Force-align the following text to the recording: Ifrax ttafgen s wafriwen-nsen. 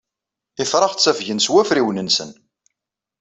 Ifrax 0.63 0.93
ttafgen 0.95 1.39
s 1.45 1.47
wafriwen-nsen. 1.51 2.31